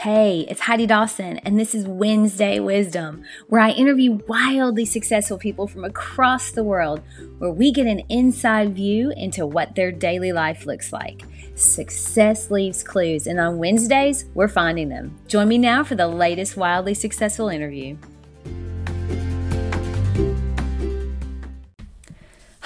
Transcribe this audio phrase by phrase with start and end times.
[0.00, 5.66] Hey, it's Heidi Dawson, and this is Wednesday Wisdom, where I interview wildly successful people
[5.66, 7.00] from across the world,
[7.38, 11.22] where we get an inside view into what their daily life looks like.
[11.54, 15.18] Success leaves clues, and on Wednesdays, we're finding them.
[15.28, 17.96] Join me now for the latest wildly successful interview.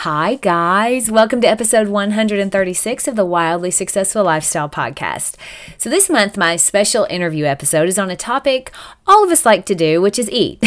[0.05, 1.11] Hi, guys.
[1.11, 5.35] Welcome to episode 136 of the Wildly Successful Lifestyle Podcast.
[5.77, 8.73] So, this month, my special interview episode is on a topic
[9.11, 10.65] all of us like to do, which is eat.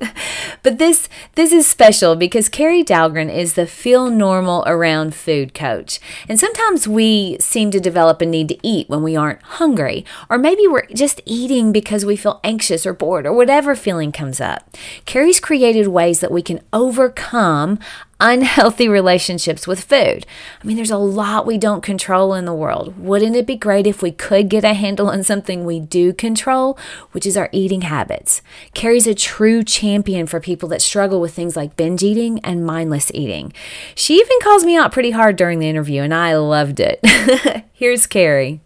[0.62, 6.00] but this this is special because Carrie Dahlgren is the feel normal around food coach.
[6.28, 10.36] And sometimes we seem to develop a need to eat when we aren't hungry, or
[10.36, 14.68] maybe we're just eating because we feel anxious or bored or whatever feeling comes up.
[15.04, 17.78] Carrie's created ways that we can overcome
[18.20, 20.26] unhealthy relationships with food.
[20.62, 22.98] I mean, there's a lot we don't control in the world.
[22.98, 26.78] Wouldn't it be great if we could get a handle on something we do control,
[27.12, 28.42] which is our eating habits?
[28.74, 33.10] Carrie's a true champion for people that struggle with things like binge eating and mindless
[33.14, 33.52] eating.
[33.94, 37.00] She even calls me out pretty hard during the interview, and I loved it.
[37.72, 38.60] Here's Carrie.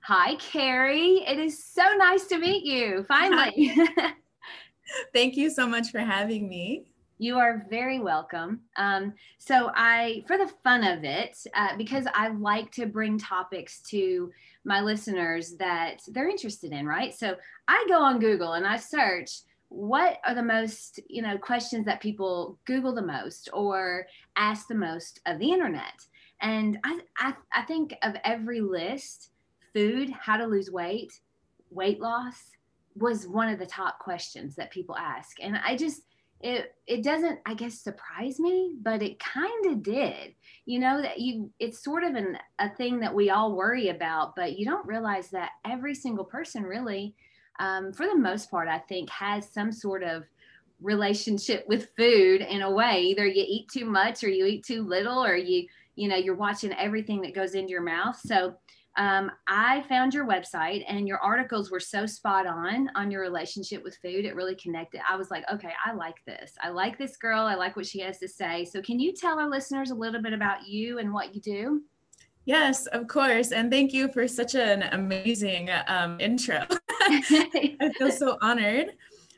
[0.00, 1.24] Hi, Carrie.
[1.26, 3.74] It is so nice to meet you finally.
[5.12, 6.84] Thank you so much for having me.
[7.18, 8.60] You are very welcome.
[8.76, 13.80] Um, so, I, for the fun of it, uh, because I like to bring topics
[13.90, 14.30] to
[14.64, 17.14] my listeners that they're interested in, right?
[17.14, 17.36] So,
[17.68, 19.30] I go on Google and I search
[19.68, 24.74] what are the most, you know, questions that people Google the most or ask the
[24.74, 26.06] most of the internet.
[26.40, 29.30] And I, I, I think of every list,
[29.72, 31.20] food, how to lose weight,
[31.70, 32.50] weight loss
[32.94, 35.38] was one of the top questions that people ask.
[35.42, 36.02] And I just,
[36.40, 40.34] it it doesn't i guess surprise me but it kind of did.
[40.66, 44.34] You know that you it's sort of an a thing that we all worry about
[44.36, 47.14] but you don't realize that every single person really
[47.58, 50.24] um, for the most part i think has some sort of
[50.80, 53.02] relationship with food in a way.
[53.02, 56.34] Either you eat too much or you eat too little or you you know you're
[56.34, 58.18] watching everything that goes into your mouth.
[58.24, 58.54] So
[58.96, 63.84] um, I found your website and your articles were so spot on on your relationship
[63.84, 64.24] with food.
[64.24, 65.00] It really connected.
[65.08, 66.52] I was like, okay, I like this.
[66.62, 67.42] I like this girl.
[67.42, 68.64] I like what she has to say.
[68.64, 71.82] So, can you tell our listeners a little bit about you and what you do?
[72.46, 73.52] Yes, of course.
[73.52, 76.64] And thank you for such an amazing um, intro.
[76.90, 78.92] I feel so honored.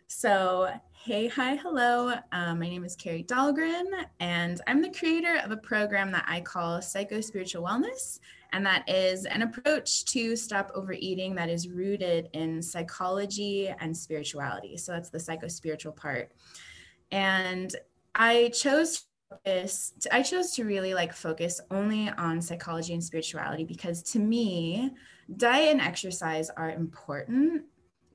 [0.06, 2.14] So, hey, hi, hello.
[2.32, 3.86] Um, my name is Carrie Dahlgren,
[4.20, 8.20] and I'm the creator of a program that I call Psycho Spiritual Wellness
[8.52, 14.76] and that is an approach to stop overeating that is rooted in psychology and spirituality.
[14.76, 16.32] So that's the psycho spiritual part.
[17.10, 17.74] And
[18.14, 24.02] I chose focus I chose to really like focus only on psychology and spirituality because
[24.04, 24.90] to me,
[25.36, 27.64] diet and exercise are important,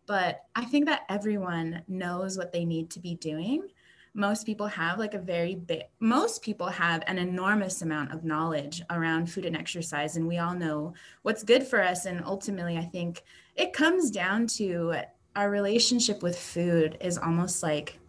[0.07, 3.67] but I think that everyone knows what they need to be doing
[4.13, 8.81] most people have like a very big most people have an enormous amount of knowledge
[8.89, 10.93] around food and exercise and we all know
[11.23, 13.23] what's good for us and ultimately i think
[13.55, 14.93] it comes down to
[15.35, 17.99] our relationship with food is almost like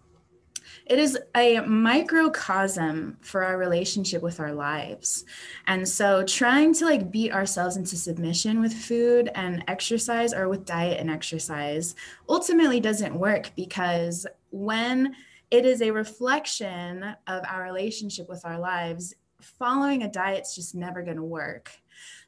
[0.86, 5.24] it is a microcosm for our relationship with our lives.
[5.66, 10.66] And so trying to like beat ourselves into submission with food and exercise or with
[10.66, 11.94] diet and exercise
[12.28, 15.14] ultimately doesn't work because when
[15.50, 19.14] it is a reflection of our relationship with our lives.
[19.40, 21.70] Following a diet's just never going to work.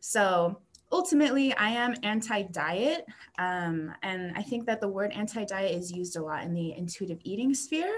[0.00, 0.60] So
[0.92, 3.06] ultimately, I am anti diet.
[3.38, 6.72] Um, and I think that the word anti diet is used a lot in the
[6.76, 7.94] intuitive eating sphere.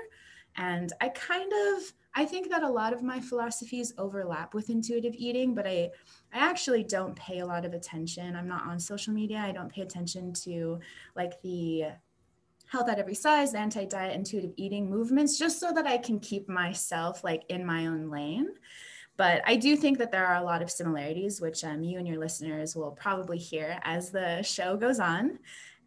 [0.56, 5.14] And I kind of, I think that a lot of my philosophies overlap with intuitive
[5.16, 5.90] eating, but I,
[6.32, 8.34] I actually don't pay a lot of attention.
[8.34, 9.38] I'm not on social media.
[9.38, 10.80] I don't pay attention to
[11.14, 11.84] like the
[12.70, 17.24] health at every size, anti-diet, intuitive eating movements, just so that I can keep myself
[17.24, 18.48] like in my own lane.
[19.16, 22.06] But I do think that there are a lot of similarities, which um, you and
[22.06, 25.38] your listeners will probably hear as the show goes on.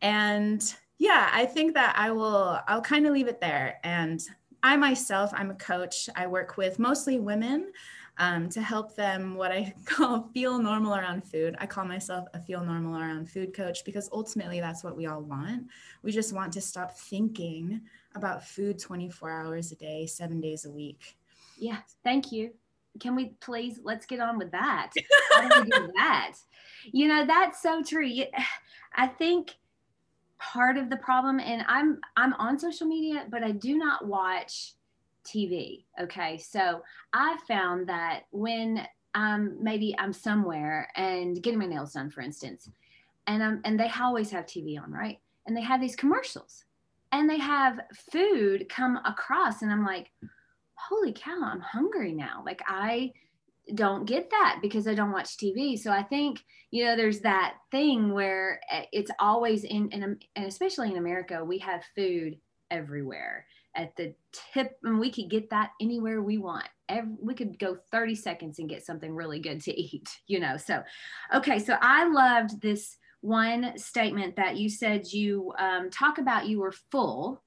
[0.01, 0.61] And
[0.97, 3.79] yeah, I think that I will, I'll kind of leave it there.
[3.83, 4.21] And
[4.63, 6.09] I myself, I'm a coach.
[6.15, 7.71] I work with mostly women
[8.17, 11.55] um, to help them what I call feel normal around food.
[11.59, 15.21] I call myself a feel normal around food coach because ultimately that's what we all
[15.21, 15.67] want.
[16.03, 17.81] We just want to stop thinking
[18.15, 21.17] about food 24 hours a day, seven days a week.
[21.57, 22.51] Yeah, thank you.
[22.99, 24.91] Can we please let's get on with that?
[25.33, 26.33] How do we do that?
[26.91, 28.09] You know, that's so true.
[28.95, 29.55] I think
[30.39, 34.73] part of the problem, and I'm I'm on social media, but I do not watch
[35.25, 35.85] TV.
[36.01, 36.37] Okay.
[36.37, 36.81] So
[37.13, 42.69] I found that when um, maybe I'm somewhere and getting my nails done, for instance,
[43.27, 45.19] and um, and they always have TV on, right?
[45.45, 46.65] And they have these commercials,
[47.11, 47.79] and they have
[48.11, 50.11] food come across, and I'm like,
[50.75, 52.41] holy cow, I'm hungry now.
[52.45, 53.11] Like I
[53.75, 55.77] don't get that because I don't watch TV.
[55.77, 60.03] So I think, you know, there's that thing where eh, it's always in, in
[60.35, 62.37] and especially in America, we have food
[62.69, 63.45] everywhere
[63.75, 64.13] at the
[64.53, 66.67] tip and we could get that anywhere we want.
[66.89, 70.57] Every, we could go 30 seconds and get something really good to eat you know
[70.57, 70.83] so
[71.33, 76.59] okay so i loved this one statement that you said you um, talk about you
[76.59, 77.41] were full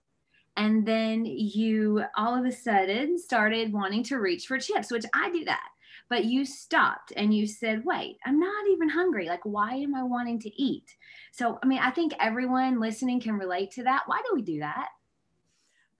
[0.56, 5.30] and then you all of a sudden started wanting to reach for chips which i
[5.30, 5.68] do that
[6.08, 9.26] but you stopped and you said wait i'm not even hungry.
[9.26, 10.94] Like why am i wanting to eat?
[11.32, 14.04] So i mean i think everyone listening can relate to that.
[14.06, 14.88] Why do we do that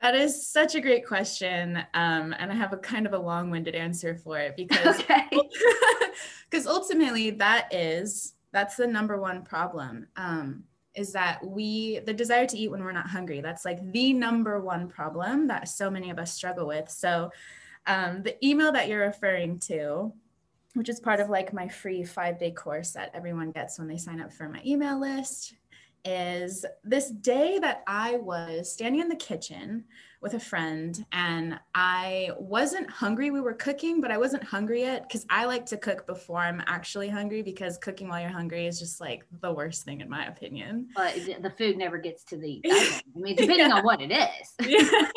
[0.05, 1.79] that is such a great question.
[1.95, 5.31] Um, and I have a kind of a long winded answer for it because because
[6.53, 6.67] okay.
[6.67, 10.65] ultimately that is that's the number one problem um,
[10.95, 14.61] is that we the desire to eat when we're not hungry that's like the number
[14.61, 17.31] one problem that so many of us struggle with so
[17.87, 20.12] um, the email that you're referring to
[20.75, 23.97] which is part of like my free five day course that everyone gets when they
[23.97, 25.55] sign up for my email list
[26.05, 29.85] is this day that I was standing in the kitchen
[30.21, 33.31] with a friend and I wasn't hungry.
[33.31, 36.62] We were cooking, but I wasn't hungry yet because I like to cook before I'm
[36.67, 40.27] actually hungry because cooking while you're hungry is just like the worst thing in my
[40.27, 40.89] opinion.
[40.97, 43.77] But the food never gets to the, I mean, depending yeah.
[43.77, 44.67] on what it is.
[44.67, 45.09] Yeah.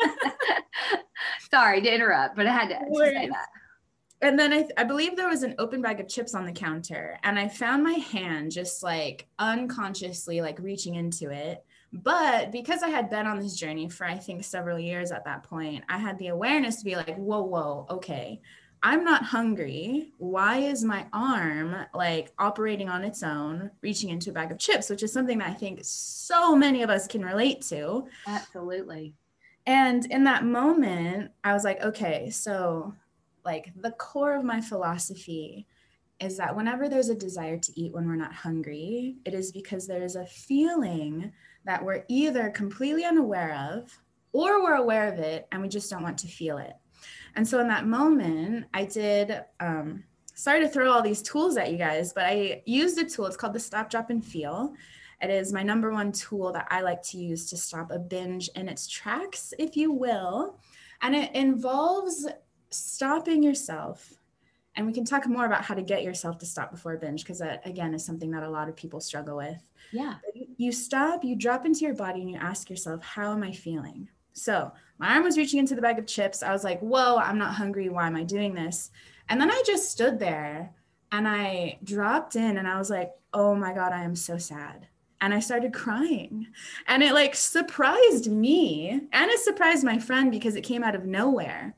[1.50, 3.46] Sorry to interrupt, but I had to, to say that
[4.20, 7.18] and then I, I believe there was an open bag of chips on the counter
[7.22, 11.64] and i found my hand just like unconsciously like reaching into it.
[11.92, 15.44] But because i had been on this journey for i think several years at that
[15.44, 18.40] point i had the awareness to be like whoa whoa okay.
[18.80, 20.12] I'm not hungry.
[20.18, 24.88] Why is my arm like operating on its own reaching into a bag of chips?
[24.88, 28.06] Which is something that i think so many of us can relate to.
[28.26, 29.14] Absolutely.
[29.66, 32.94] And in that moment i was like okay so
[33.44, 35.66] like the core of my philosophy
[36.20, 39.86] is that whenever there's a desire to eat when we're not hungry, it is because
[39.86, 41.32] there is a feeling
[41.64, 43.96] that we're either completely unaware of
[44.32, 46.74] or we're aware of it and we just don't want to feel it.
[47.36, 50.02] And so in that moment, I did, um,
[50.34, 53.26] sorry to throw all these tools at you guys, but I used a tool.
[53.26, 54.74] It's called the Stop, Drop, and Feel.
[55.20, 58.48] It is my number one tool that I like to use to stop a binge
[58.54, 60.58] in its tracks, if you will.
[61.02, 62.26] And it involves
[62.70, 64.18] stopping yourself
[64.78, 67.24] and we can talk more about how to get yourself to stop before a binge
[67.24, 69.60] because that again is something that a lot of people struggle with.
[69.92, 70.14] Yeah.
[70.56, 74.08] You stop you drop into your body and you ask yourself how am i feeling?
[74.34, 76.44] So my arm was reaching into the bag of chips.
[76.44, 77.88] I was like whoa i'm not hungry.
[77.88, 78.92] Why am i doing this?
[79.28, 80.72] And then i just stood there
[81.10, 84.86] and i dropped in and i was like oh my god i am so sad.
[85.20, 86.46] And I started crying.
[86.86, 91.04] And it like surprised me and it surprised my friend because it came out of
[91.04, 91.74] nowhere.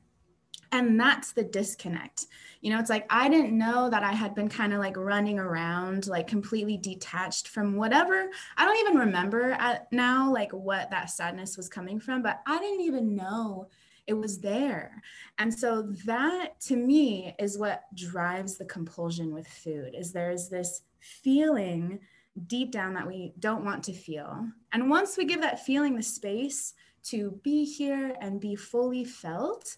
[0.72, 2.26] And that's the disconnect.
[2.60, 5.38] You know, it's like I didn't know that I had been kind of like running
[5.38, 8.28] around, like completely detached from whatever.
[8.56, 12.58] I don't even remember at now, like what that sadness was coming from, but I
[12.58, 13.68] didn't even know
[14.06, 15.02] it was there.
[15.38, 20.82] And so that to me is what drives the compulsion with food is there's this
[21.00, 22.00] feeling
[22.46, 24.46] deep down that we don't want to feel.
[24.72, 26.74] And once we give that feeling the space
[27.04, 29.76] to be here and be fully felt,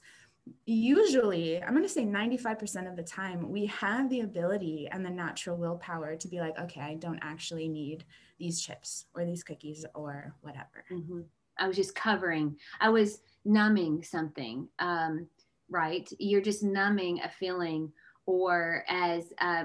[0.66, 5.11] usually i'm going to say 95% of the time we have the ability and the
[5.11, 8.04] natural willpower to be like okay i don't actually need
[8.38, 10.84] these chips or these cookies or whatever.
[10.90, 11.20] Mm-hmm.
[11.58, 15.28] i was just covering i was numbing something um,
[15.72, 16.08] right?
[16.18, 17.92] You're just numbing a feeling
[18.26, 19.64] or as uh,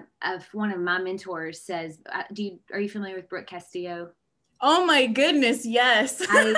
[0.51, 4.10] one of my mentors says uh, do you are you familiar with brooke castillo
[4.62, 6.22] Oh my goodness, yes.
[6.30, 6.56] I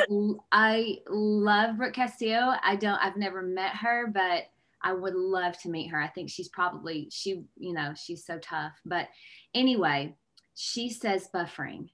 [0.51, 2.55] I love Brooke Castillo.
[2.63, 4.43] I don't I've never met her, but
[4.81, 6.01] I would love to meet her.
[6.01, 8.73] I think she's probably she, you know, she's so tough.
[8.85, 9.07] But
[9.53, 10.15] anyway,
[10.55, 11.89] she says buffering.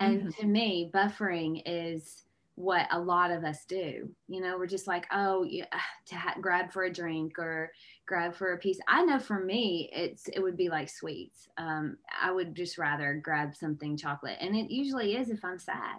[0.00, 0.40] And mm-hmm.
[0.40, 2.24] to me, buffering is
[2.56, 4.10] what a lot of us do.
[4.28, 5.66] You know, we're just like, oh, yeah,
[6.06, 7.72] to ha- grab for a drink or
[8.06, 8.78] grab for a piece.
[8.88, 11.48] I know for me, it's it would be like sweets.
[11.58, 15.98] Um, I would just rather grab something chocolate, and it usually is if I'm sad,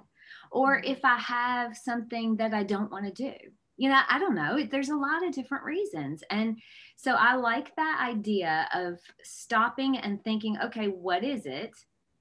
[0.51, 0.91] or mm-hmm.
[0.91, 3.33] if I have something that I don't want to do.
[3.75, 4.63] You know, I don't know.
[4.63, 6.60] There's a lot of different reasons, and
[6.95, 11.72] so I like that idea of stopping and thinking, okay, what is it?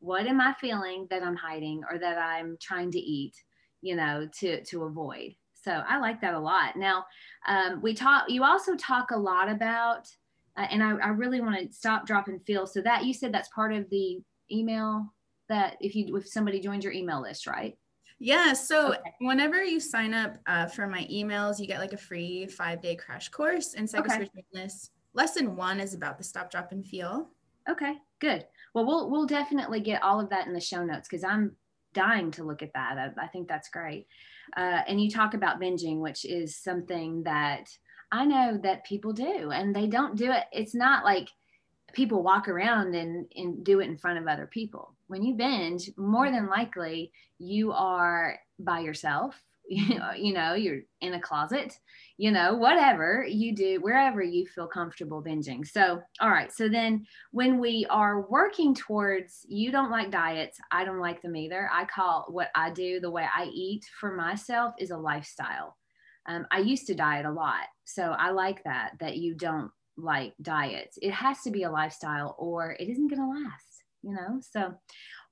[0.00, 3.34] What am I feeling that I'm hiding or that I'm trying to eat?
[3.82, 5.34] you know, to to avoid.
[5.62, 6.76] So I like that a lot.
[6.76, 7.06] Now,
[7.46, 8.24] um, we talk.
[8.28, 10.08] You also talk a lot about,
[10.56, 12.66] uh, and I, I really want to stop, drop, and feel.
[12.66, 15.12] So that you said that's part of the email
[15.48, 17.76] that if you if somebody joins your email list, right?
[18.18, 18.52] Yeah.
[18.52, 19.00] So okay.
[19.20, 22.96] whenever you sign up uh, for my emails, you get like a free five day
[22.96, 24.30] crash course in psychospiritualness.
[24.54, 24.92] Okay.
[25.14, 27.28] Lesson one is about the stop, drop, and feel.
[27.68, 28.46] Okay, good.
[28.74, 31.56] Well, we'll we'll definitely get all of that in the show notes because I'm
[31.92, 32.96] dying to look at that.
[32.98, 34.06] I, I think that's great.
[34.56, 37.70] Uh, and you talk about binging, which is something that
[38.10, 40.44] I know that people do, and they don't do it.
[40.52, 41.28] It's not like
[41.92, 44.94] people walk around and, and do it in front of other people.
[45.08, 49.42] When you binge, more than likely you are by yourself.
[50.16, 51.78] You know, you're in a closet,
[52.18, 55.66] you know, whatever you do, wherever you feel comfortable binging.
[55.66, 56.52] So, all right.
[56.52, 61.36] So then when we are working towards, you don't like diets, I don't like them
[61.36, 61.70] either.
[61.72, 65.76] I call what I do, the way I eat for myself is a lifestyle.
[66.26, 67.66] Um, I used to diet a lot.
[67.84, 70.98] So I like that, that you don't like diets.
[71.00, 74.40] It has to be a lifestyle or it isn't going to last, you know?
[74.40, 74.74] So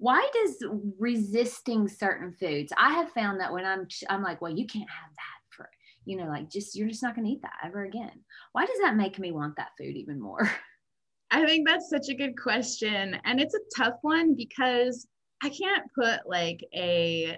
[0.00, 0.64] why does
[0.98, 2.72] resisting certain foods?
[2.78, 5.68] I have found that when I'm I'm like, well, you can't have that for,
[6.06, 8.24] you know, like just you're just not going to eat that ever again.
[8.52, 10.50] Why does that make me want that food even more?
[11.30, 15.06] I think that's such a good question and it's a tough one because
[15.44, 17.36] I can't put like a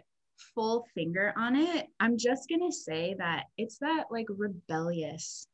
[0.54, 1.88] full finger on it.
[1.98, 5.48] I'm just going to say that it's that like rebellious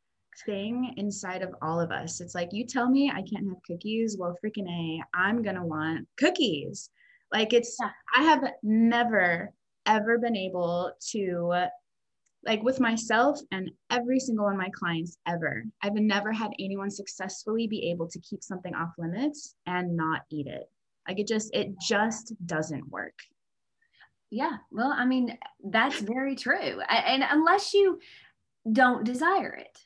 [0.45, 2.21] thing inside of all of us.
[2.21, 4.17] It's like, you tell me I can't have cookies.
[4.19, 6.91] Well, freaking A, I'm going to want cookies.
[7.33, 7.91] Like, it's, yeah.
[8.17, 9.53] I have never,
[9.87, 11.69] ever been able to,
[12.45, 16.91] like, with myself and every single one of my clients ever, I've never had anyone
[16.91, 20.71] successfully be able to keep something off limits and not eat it.
[21.07, 23.19] Like, it just, it just doesn't work.
[24.31, 24.57] Yeah.
[24.71, 26.81] Well, I mean, that's very true.
[26.89, 27.99] And unless you
[28.71, 29.79] don't desire it,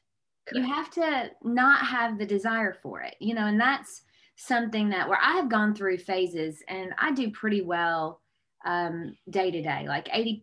[0.49, 0.67] Correct.
[0.67, 4.03] you have to not have the desire for it you know and that's
[4.47, 8.21] something that where i have gone through phases and i do pretty well
[8.65, 10.43] um, day to day like 80%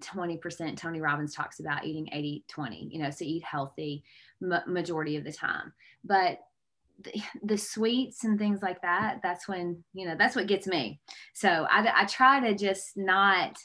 [0.00, 4.02] 20% tony robbins talks about eating 80 20 you know so eat healthy
[4.42, 5.72] m- majority of the time
[6.04, 6.38] but
[7.02, 7.12] the,
[7.42, 11.00] the, sweets and things like that that's when you know that's what gets me
[11.34, 13.58] so I, I try to just not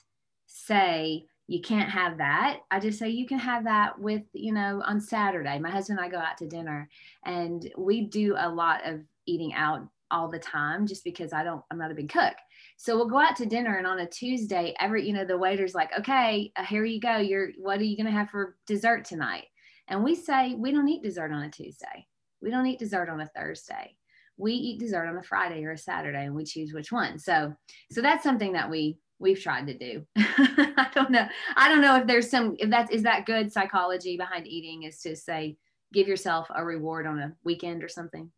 [0.45, 2.59] say you can't have that.
[2.69, 5.57] I just say you can have that with, you know, on Saturday.
[5.57, 6.87] My husband and I go out to dinner
[7.25, 11.61] and we do a lot of eating out all the time just because I don't,
[11.69, 12.33] I'm not a big cook.
[12.77, 15.75] So we'll go out to dinner and on a Tuesday, every, you know, the waiter's
[15.75, 17.17] like, okay, uh, here you go.
[17.17, 19.45] You're, what are you going to have for dessert tonight?
[19.87, 22.07] And we say, we don't eat dessert on a Tuesday.
[22.41, 23.95] We don't eat dessert on a Thursday.
[24.37, 27.19] We eat dessert on a Friday or a Saturday and we choose which one.
[27.19, 27.53] So,
[27.91, 30.05] so that's something that we we've tried to do.
[30.17, 31.27] I don't know.
[31.55, 35.01] I don't know if there's some if that is that good psychology behind eating is
[35.01, 35.57] to say
[35.91, 38.31] give yourself a reward on a weekend or something.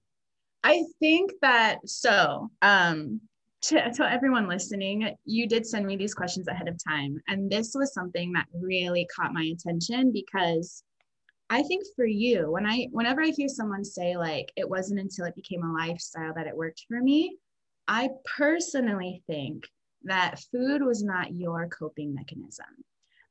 [0.64, 3.22] I think that so um
[3.64, 7.22] to, to everyone listening, you did send me these questions ahead of time.
[7.28, 10.84] And this was something that really caught my attention because
[11.52, 15.26] I think for you, when I whenever I hear someone say like it wasn't until
[15.26, 17.38] it became a lifestyle that it worked for me,
[17.88, 19.68] I personally think
[20.04, 22.66] that food was not your coping mechanism.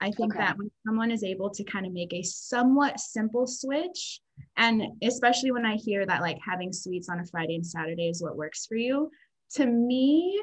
[0.00, 0.44] I think okay.
[0.44, 4.20] that when someone is able to kind of make a somewhat simple switch,
[4.56, 8.22] and especially when I hear that like having sweets on a Friday and Saturday is
[8.22, 9.10] what works for you,
[9.56, 10.40] to me,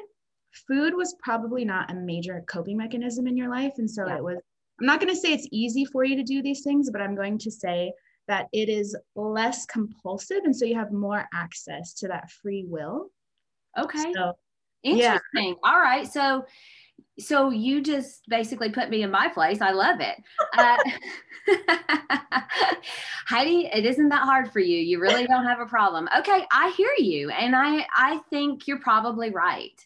[0.66, 3.72] food was probably not a major coping mechanism in your life.
[3.78, 4.16] And so yeah.
[4.16, 4.38] it was,
[4.80, 7.16] I'm not going to say it's easy for you to do these things, but I'm
[7.16, 7.92] going to say
[8.28, 10.42] that it is less compulsive.
[10.44, 13.10] And so you have more access to that free will.
[13.76, 14.12] Okay.
[14.14, 14.34] So
[14.82, 15.20] Interesting.
[15.34, 15.54] Yeah.
[15.64, 16.10] All right.
[16.10, 16.44] So
[17.18, 19.60] so you just basically put me in my place.
[19.60, 20.16] I love it.
[20.56, 20.76] Uh,
[23.26, 24.78] Heidi, it isn't that hard for you.
[24.78, 26.08] You really don't have a problem.
[26.18, 29.84] Okay, I hear you, and I I think you're probably right.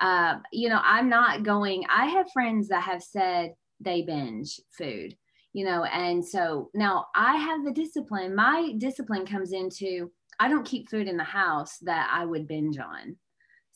[0.00, 1.84] Uh, you know, I'm not going.
[1.88, 5.16] I have friends that have said they binge food.
[5.52, 8.34] You know, and so now I have the discipline.
[8.34, 12.78] My discipline comes into I don't keep food in the house that I would binge
[12.78, 13.16] on.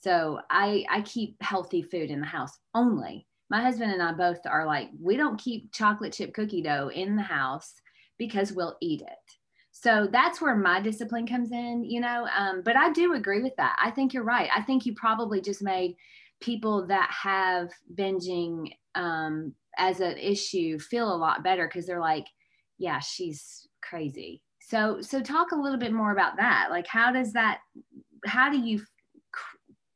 [0.00, 3.26] So I I keep healthy food in the house only.
[3.50, 7.16] My husband and I both are like we don't keep chocolate chip cookie dough in
[7.16, 7.74] the house
[8.18, 9.08] because we'll eat it.
[9.70, 12.26] So that's where my discipline comes in, you know.
[12.36, 13.76] Um, but I do agree with that.
[13.80, 14.50] I think you're right.
[14.54, 15.94] I think you probably just made
[16.40, 22.26] people that have binging um, as an issue feel a lot better because they're like,
[22.78, 24.42] yeah, she's crazy.
[24.60, 26.68] So so talk a little bit more about that.
[26.70, 27.60] Like, how does that?
[28.26, 28.82] How do you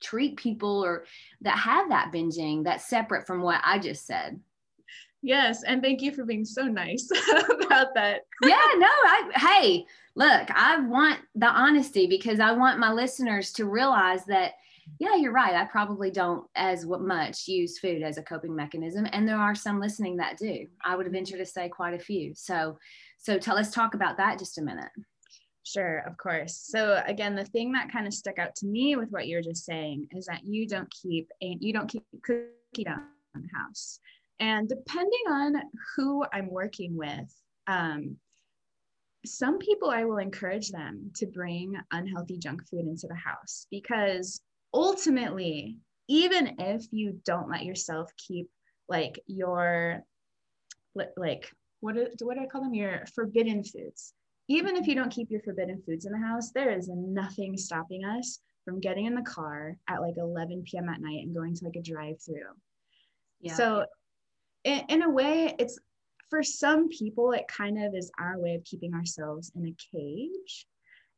[0.02, 1.04] treat people or
[1.40, 4.40] that have that binging that's separate from what I just said.
[5.22, 8.22] Yes, and thank you for being so nice about that.
[8.42, 13.66] yeah, no, I hey, look, I want the honesty because I want my listeners to
[13.66, 14.54] realize that
[14.98, 15.54] yeah, you're right.
[15.54, 19.80] I probably don't as much use food as a coping mechanism, and there are some
[19.80, 20.66] listening that do.
[20.84, 22.34] I would venture to say quite a few.
[22.34, 22.78] So,
[23.18, 24.90] so tell let's talk about that just a minute.
[25.64, 26.56] Sure, of course.
[26.56, 29.64] So again, the thing that kind of stuck out to me with what you're just
[29.64, 33.00] saying is that you don't keep a you don't keep cookie the
[33.54, 34.00] house.
[34.40, 35.54] And depending on
[35.96, 37.32] who I'm working with,
[37.68, 38.16] um,
[39.24, 44.40] some people I will encourage them to bring unhealthy junk food into the house because
[44.74, 45.76] ultimately,
[46.08, 48.48] even if you don't let yourself keep
[48.88, 50.02] like your
[51.16, 51.48] like
[51.80, 52.74] what what do I call them?
[52.74, 54.12] Your forbidden foods.
[54.48, 58.04] Even if you don't keep your forbidden foods in the house, there is nothing stopping
[58.04, 60.88] us from getting in the car at like 11 p.m.
[60.88, 62.52] at night and going to like a drive-through.
[63.40, 63.54] Yeah.
[63.54, 63.86] So,
[64.64, 65.78] in, in a way, it's
[66.30, 70.66] for some people, it kind of is our way of keeping ourselves in a cage.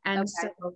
[0.05, 0.51] And okay.
[0.59, 0.75] so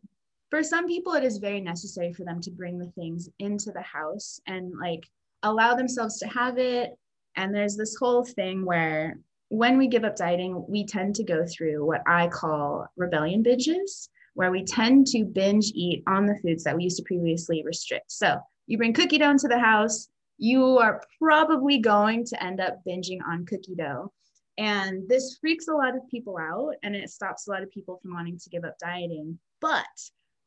[0.50, 3.82] for some people it is very necessary for them to bring the things into the
[3.82, 5.06] house and like
[5.42, 6.96] allow themselves to have it
[7.36, 11.44] and there's this whole thing where when we give up dieting we tend to go
[11.46, 16.62] through what i call rebellion binges where we tend to binge eat on the foods
[16.62, 18.12] that we used to previously restrict.
[18.12, 18.38] So
[18.68, 23.18] you bring cookie dough into the house you are probably going to end up binging
[23.26, 24.12] on cookie dough.
[24.56, 27.98] And this freaks a lot of people out and it stops a lot of people
[28.00, 29.38] from wanting to give up dieting.
[29.60, 29.84] But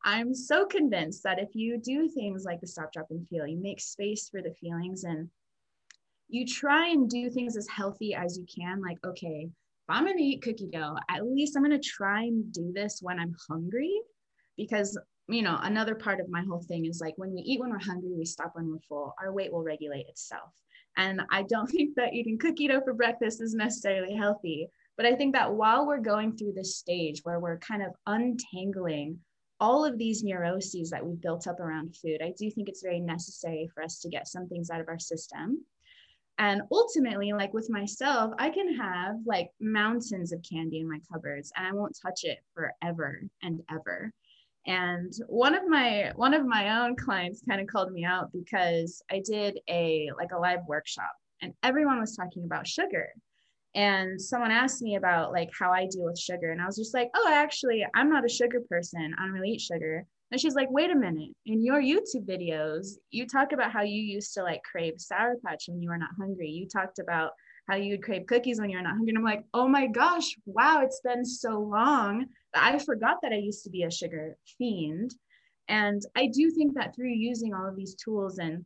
[0.04, 3.58] I'm so convinced that if you do things like the stop, drop, and feel, you
[3.58, 5.28] make space for the feelings and
[6.32, 8.80] you try and do things as healthy as you can.
[8.80, 12.22] Like, okay, if I'm going to eat cookie dough, at least I'm going to try
[12.22, 13.92] and do this when I'm hungry.
[14.56, 14.98] Because,
[15.28, 17.78] you know, another part of my whole thing is like when we eat when we're
[17.78, 20.48] hungry, we stop when we're full, our weight will regulate itself.
[20.96, 24.68] And I don't think that eating cookie dough for breakfast is necessarily healthy.
[24.96, 29.18] But I think that while we're going through this stage where we're kind of untangling
[29.60, 33.00] all of these neuroses that we've built up around food, I do think it's very
[33.00, 35.64] necessary for us to get some things out of our system.
[36.38, 41.52] And ultimately, like with myself, I can have like mountains of candy in my cupboards
[41.56, 44.12] and I won't touch it forever and ever.
[44.66, 49.02] And one of my one of my own clients kind of called me out because
[49.10, 53.08] I did a like a live workshop and everyone was talking about sugar.
[53.74, 56.94] And someone asked me about like how I deal with sugar and I was just
[56.94, 59.14] like oh actually I'm not a sugar person.
[59.18, 62.94] I don't really eat sugar and she's like wait a minute in your YouTube videos
[63.10, 66.10] you talk about how you used to like crave sour patch when you were not
[66.18, 67.32] hungry you talked about
[67.68, 70.34] how you would crave cookies when you're not hungry and I'm like oh my gosh
[70.46, 75.14] wow it's been so long I forgot that I used to be a sugar fiend
[75.68, 78.64] and I do think that through using all of these tools and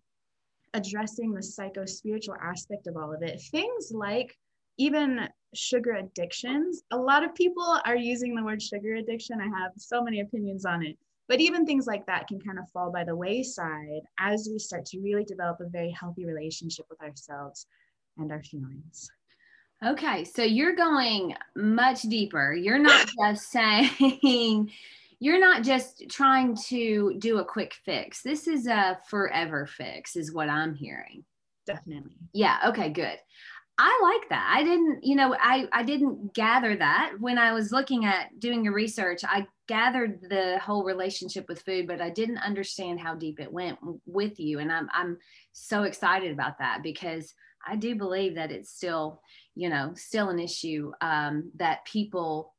[0.73, 4.35] addressing the psycho spiritual aspect of all of it things like
[4.79, 6.83] even sugar addictions.
[6.91, 9.41] A lot of people are using the word sugar addiction.
[9.41, 10.99] I have so many opinions on it.
[11.29, 14.85] But even things like that can kind of fall by the wayside as we start
[14.87, 17.67] to really develop a very healthy relationship with ourselves
[18.17, 19.11] and our feelings.
[19.85, 22.55] Okay, so you're going much deeper.
[22.55, 24.71] You're not just saying,
[25.19, 28.23] you're not just trying to do a quick fix.
[28.23, 31.25] This is a forever fix, is what I'm hearing.
[31.67, 32.17] Definitely.
[32.33, 33.19] Yeah, okay, good.
[33.79, 34.55] I like that.
[34.57, 38.65] I didn't, you know, I, I didn't gather that when I was looking at doing
[38.65, 39.21] your research.
[39.25, 43.79] I gathered the whole relationship with food, but I didn't understand how deep it went
[44.07, 44.59] with you.
[44.61, 45.19] And I'm, I'm
[45.53, 47.35] so excited about that because
[47.67, 49.21] I do believe that it's still,
[49.55, 52.55] you know, still an issue um, that people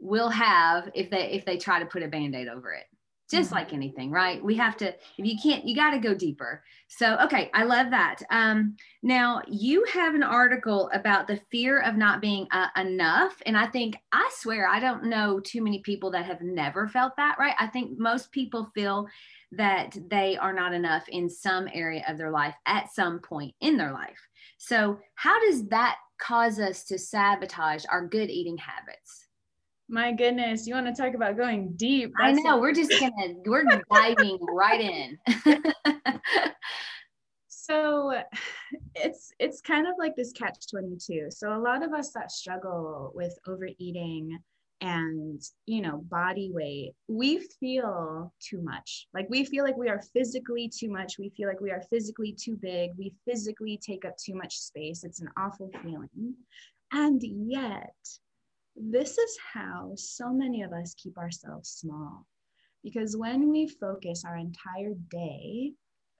[0.00, 2.86] will have if they if they try to put a band-aid over it
[3.30, 3.56] just mm-hmm.
[3.56, 4.42] like anything right?
[4.42, 6.62] We have to if you can't you got to go deeper.
[6.88, 8.20] So okay i love that.
[8.30, 13.56] Um, now you have an article about the fear of not being uh, enough and
[13.56, 17.36] i think i swear i don't know too many people that have never felt that
[17.38, 17.54] right?
[17.58, 19.06] I think most people feel
[19.52, 23.76] that they are not enough in some area of their life at some point in
[23.76, 24.28] their life.
[24.58, 29.26] So how does that cause us to sabotage our good eating habits
[29.90, 32.12] my goodness, you want to talk about going deep?
[32.18, 32.58] That's I know.
[32.58, 35.18] we're just gonna we're diving right in.
[37.48, 38.14] so
[38.94, 41.28] it's it's kind of like this catch 22.
[41.30, 44.38] So a lot of us that struggle with overeating
[44.82, 50.00] and you know body weight we feel too much like we feel like we are
[50.14, 54.16] physically too much we feel like we are physically too big we physically take up
[54.16, 56.34] too much space it's an awful feeling
[56.92, 57.94] and yet
[58.88, 62.26] this is how so many of us keep ourselves small.
[62.82, 65.72] Because when we focus our entire day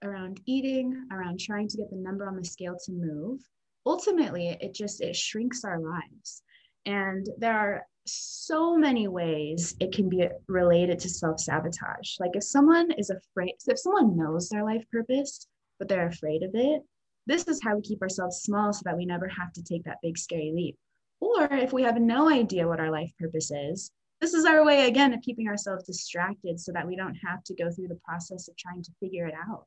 [0.03, 3.39] around eating, around trying to get the number on the scale to move,
[3.85, 6.43] ultimately it just it shrinks our lives.
[6.85, 12.89] And there are so many ways it can be related to self-sabotage like if someone
[12.97, 15.45] is afraid if someone knows their life purpose
[15.77, 16.81] but they're afraid of it
[17.27, 19.99] this is how we keep ourselves small so that we never have to take that
[20.01, 20.75] big scary leap
[21.21, 24.87] or if we have no idea what our life purpose is this is our way
[24.87, 28.47] again of keeping ourselves distracted so that we don't have to go through the process
[28.47, 29.65] of trying to figure it out.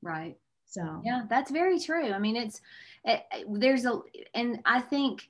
[0.00, 0.36] Right.
[0.66, 1.02] So.
[1.04, 2.12] Yeah that's very true.
[2.12, 2.60] I mean it's
[3.04, 4.00] it, there's a
[4.34, 5.28] and i think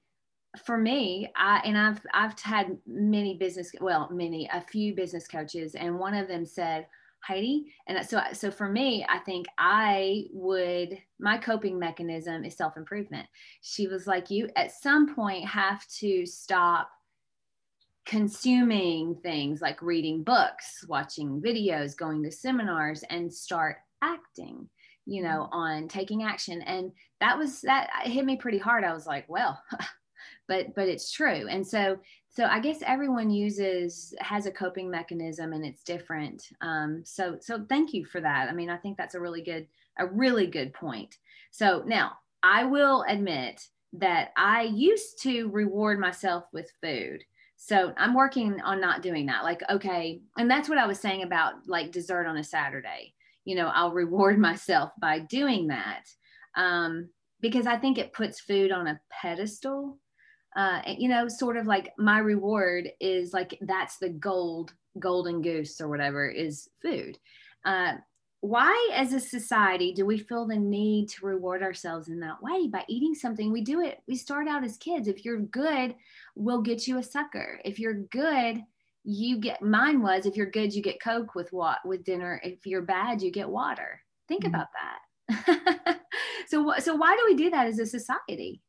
[0.67, 5.75] for me i and i've i've had many business well many a few business coaches
[5.75, 6.87] and one of them said
[7.23, 13.27] heidi and so so for me i think i would my coping mechanism is self-improvement.
[13.63, 16.91] She was like you at some point have to stop
[18.05, 24.69] consuming things like reading books watching videos going to seminars and start acting
[25.07, 25.57] you know mm-hmm.
[25.57, 26.61] on taking action.
[26.63, 28.85] And that was that hit me pretty hard.
[28.85, 29.63] I was like well
[30.49, 31.47] but but it's true.
[31.49, 31.99] And so
[32.35, 37.65] so i guess everyone uses has a coping mechanism and it's different um, so so
[37.69, 38.49] thank you for that.
[38.49, 39.67] I mean i think that's a really good
[39.99, 41.19] a really good point.
[41.51, 47.23] So now i will admit that i used to reward myself with food.
[47.57, 49.45] So i'm working on not doing that.
[49.45, 53.15] Like okay and that's what i was saying about like dessert on a saturday.
[53.45, 56.05] You know i'll reward myself by doing that
[56.57, 57.09] um,
[57.41, 59.99] because i think it puts food on a pedestal
[60.57, 65.81] uh, you know, sort of like my reward is like that's the gold, golden goose
[65.81, 67.19] or whatever is food.
[67.65, 67.95] Uh,
[68.41, 72.67] why, as a society, do we feel the need to reward ourselves in that way
[72.67, 73.53] by eating something?
[73.53, 75.07] We do it, we start out as kids.
[75.07, 75.95] If you're good,
[76.35, 77.61] we'll get you a sucker.
[77.65, 78.61] If you're good,
[79.05, 82.41] you get mine was if you're good, you get Coke with what with dinner.
[82.45, 84.01] If you're bad, you get water.
[84.29, 84.55] Think mm-hmm.
[84.55, 86.01] about that.
[86.49, 88.61] so, so why do we do that as a society?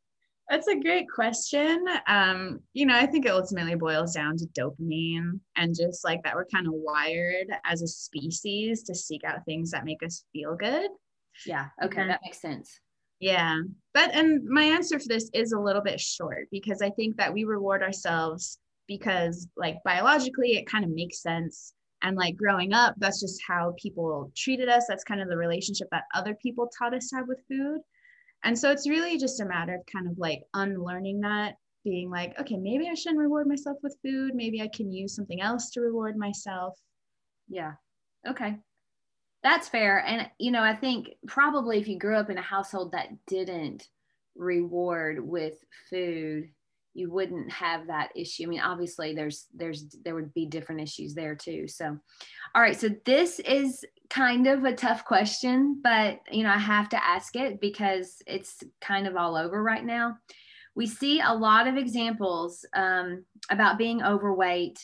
[0.54, 1.84] That's a great question.
[2.06, 6.36] Um, you know, I think it ultimately boils down to dopamine and just like that
[6.36, 10.56] we're kind of wired as a species to seek out things that make us feel
[10.56, 10.92] good.
[11.48, 11.70] Yeah.
[11.84, 12.02] Okay.
[12.02, 12.80] And, that makes sense.
[13.20, 13.62] Yeah.
[13.96, 17.34] But, and my answer for this is a little bit short because I think that
[17.34, 21.74] we reward ourselves because, like, biologically, it kind of makes sense.
[22.04, 24.86] And like growing up, that's just how people treated us.
[24.88, 27.80] That's kind of the relationship that other people taught us to have with food.
[28.44, 32.40] And so it's really just a matter of kind of like unlearning that, being like,
[32.40, 34.36] okay, maybe I shouldn't reward myself with food.
[34.36, 36.78] Maybe I can use something else to reward myself.
[37.48, 37.74] Yeah.
[38.28, 38.58] Okay.
[39.44, 40.04] That's fair.
[40.06, 43.88] And, you know, I think probably if you grew up in a household that didn't
[44.36, 45.56] reward with
[45.90, 46.50] food,
[46.94, 48.44] you wouldn't have that issue.
[48.44, 51.68] I mean, obviously there's there's there would be different issues there too.
[51.68, 51.98] So
[52.56, 56.90] all right, so this is kind of a tough question, but you know, I have
[56.90, 60.18] to ask it because it's kind of all over right now.
[60.76, 64.80] We see a lot of examples um, about being overweight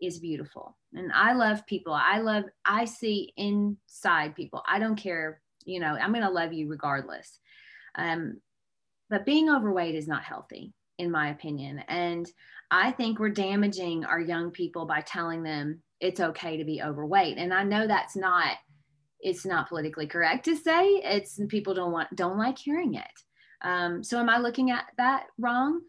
[0.00, 0.76] is beautiful.
[0.94, 1.92] And I love people.
[1.92, 4.62] I love, I see inside people.
[4.66, 7.38] I don't care, you know, I'm going to love you regardless.
[7.94, 8.40] Um,
[9.08, 11.82] but being overweight is not healthy in my opinion.
[11.88, 12.30] And
[12.70, 17.38] I think we're damaging our young people by telling them it's okay to be overweight.
[17.38, 18.56] And I know that's not
[19.22, 20.84] it's not politically correct to say.
[21.04, 23.06] It's people don't want don't like hearing it.
[23.62, 25.80] Um, so am I looking at that wrong?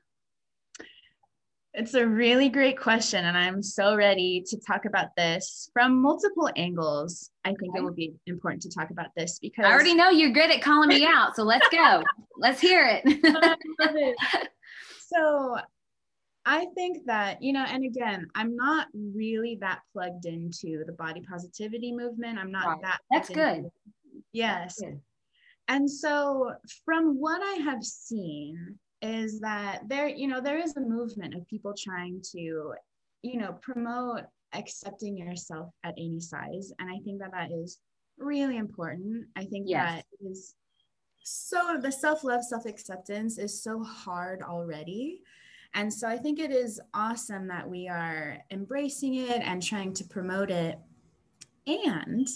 [1.73, 6.49] It's a really great question, and I'm so ready to talk about this from multiple
[6.57, 7.29] angles.
[7.45, 7.79] I think okay.
[7.79, 10.61] it will be important to talk about this because I already know you're good at
[10.61, 11.37] calling me out.
[11.37, 12.03] So let's go.
[12.37, 14.49] let's hear it.
[15.13, 15.57] So
[16.45, 21.21] I think that, you know, and again, I'm not really that plugged into the body
[21.21, 22.39] positivity movement.
[22.39, 22.81] I'm not right.
[22.81, 22.99] that.
[23.11, 23.69] That's good.
[24.33, 24.77] Yes.
[24.79, 25.01] That's good.
[25.67, 30.81] And so, from what I have seen, is that there, you know, there is a
[30.81, 32.73] movement of people trying to,
[33.23, 36.71] you know, promote accepting yourself at any size.
[36.79, 37.79] And I think that that is
[38.17, 39.25] really important.
[39.35, 39.95] I think yes.
[39.95, 40.55] that is
[41.23, 45.21] so the self love, self acceptance is so hard already.
[45.73, 50.03] And so I think it is awesome that we are embracing it and trying to
[50.03, 50.77] promote it.
[51.65, 52.27] And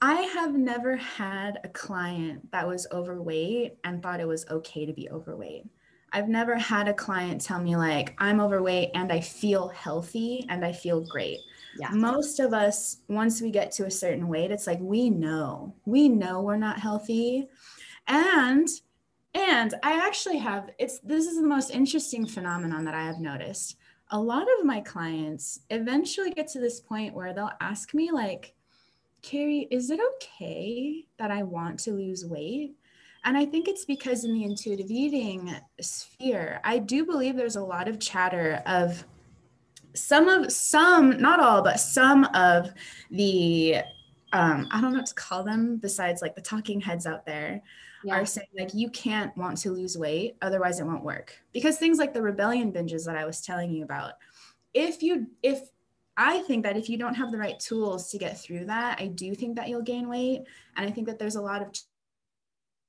[0.00, 4.92] I have never had a client that was overweight and thought it was okay to
[4.94, 5.66] be overweight.
[6.12, 10.64] I've never had a client tell me, like, I'm overweight and I feel healthy and
[10.64, 11.40] I feel great
[11.78, 11.90] yeah.
[11.92, 15.74] most of us once we get to a certain weight it's like we know.
[15.84, 17.48] We know we're not healthy.
[18.06, 18.68] And
[19.32, 23.76] and i actually have it's this is the most interesting phenomenon that i have noticed.
[24.12, 28.54] A lot of my clients eventually get to this point where they'll ask me like
[29.22, 32.74] carrie is it okay that i want to lose weight?
[33.24, 37.62] And I think it's because in the intuitive eating sphere, I do believe there's a
[37.62, 39.04] lot of chatter of
[39.94, 42.72] some of some, not all, but some of
[43.10, 43.76] the
[44.32, 47.62] um, I don't know what to call them besides like the talking heads out there
[48.04, 48.14] yeah.
[48.14, 51.36] are saying like you can't want to lose weight, otherwise it won't work.
[51.52, 54.12] Because things like the rebellion binges that I was telling you about,
[54.72, 55.60] if you if
[56.16, 59.06] I think that if you don't have the right tools to get through that, I
[59.06, 60.42] do think that you'll gain weight.
[60.76, 61.68] And I think that there's a lot of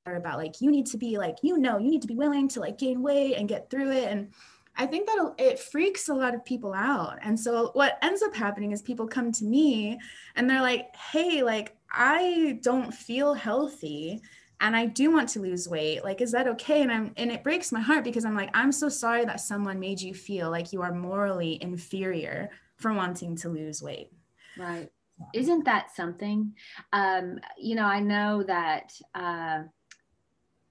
[0.08, 2.48] are about like you need to be like you know you need to be willing
[2.48, 4.30] to like gain weight and get through it and
[4.76, 7.18] i think that it freaks a lot of people out.
[7.22, 10.00] And so what ends up happening is people come to me
[10.36, 14.22] and they're like hey like i don't feel healthy
[14.60, 16.04] and i do want to lose weight.
[16.04, 16.82] Like is that okay?
[16.82, 19.80] And i'm and it breaks my heart because i'm like i'm so sorry that someone
[19.80, 24.12] made you feel like you are morally inferior for wanting to lose weight.
[24.58, 24.90] Right.
[25.34, 26.54] Isn't that something?
[26.94, 29.64] Um you know i know that uh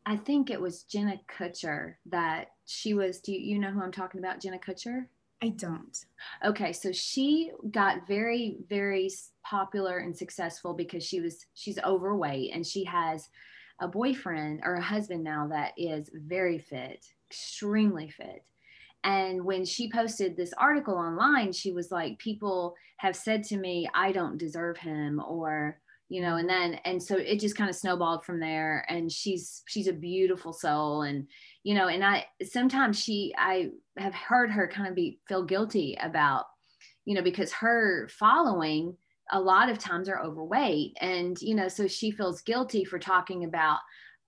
[0.06, 3.20] I think it was Jenna Kutcher that she was.
[3.20, 4.40] Do you, you know who I'm talking about?
[4.40, 5.06] Jenna Kutcher?
[5.42, 5.98] I don't.
[6.44, 9.10] Okay, so she got very, very
[9.44, 13.28] popular and successful because she was she's overweight and she has
[13.80, 18.44] a boyfriend or a husband now that is very fit, extremely fit.
[19.02, 23.88] And when she posted this article online, she was like, People have said to me,
[23.94, 25.80] I don't deserve him, or
[26.10, 29.62] you know and then and so it just kind of snowballed from there and she's
[29.66, 31.26] she's a beautiful soul and
[31.62, 35.96] you know and i sometimes she i have heard her kind of be feel guilty
[36.00, 36.44] about
[37.04, 38.96] you know because her following
[39.32, 43.44] a lot of times are overweight and you know so she feels guilty for talking
[43.44, 43.78] about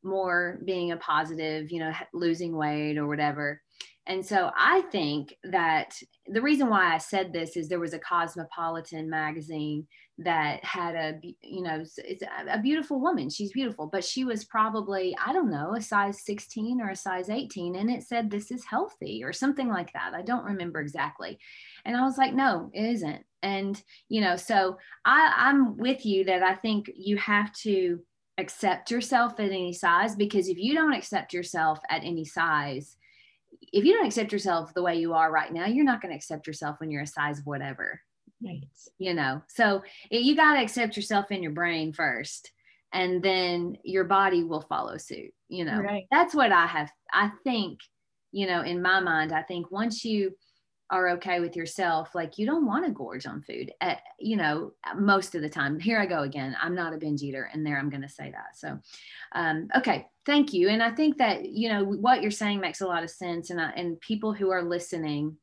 [0.03, 3.61] more being a positive you know losing weight or whatever.
[4.07, 5.95] And so I think that
[6.27, 9.87] the reason why I said this is there was a Cosmopolitan magazine
[10.18, 13.31] that had a, you know, it's a beautiful woman.
[13.31, 17.31] She's beautiful, but she was probably, I don't know, a size 16 or a size
[17.31, 17.77] 18.
[17.77, 20.12] And it said, this is healthy or something like that.
[20.14, 21.38] I don't remember exactly.
[21.85, 23.25] And I was like, no, it isn't.
[23.42, 28.01] And, you know, so I, I'm with you that I think you have to
[28.38, 32.96] accept yourself at any size because if you don't accept yourself at any size,
[33.72, 36.16] if you don't accept yourself the way you are right now, you're not going to
[36.16, 38.01] accept yourself when you're a size whatever.
[38.44, 38.64] Right.
[38.98, 42.50] You know, so it, you got to accept yourself in your brain first,
[42.92, 45.33] and then your body will follow suit.
[45.48, 46.07] You know, right.
[46.11, 46.90] that's what I have.
[47.12, 47.81] I think,
[48.33, 50.35] you know, in my mind, I think once you
[50.92, 54.72] are okay with yourself like you don't want to gorge on food at, you know
[54.96, 57.78] most of the time here i go again i'm not a binge eater and there
[57.78, 58.78] i'm going to say that so
[59.35, 62.87] um, okay thank you and i think that you know what you're saying makes a
[62.87, 65.38] lot of sense and I, and people who are listening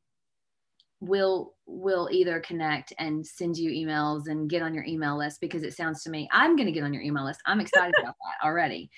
[1.01, 5.63] will will either connect and send you emails and get on your email list because
[5.63, 8.15] it sounds to me i'm going to get on your email list i'm excited about
[8.15, 8.89] that already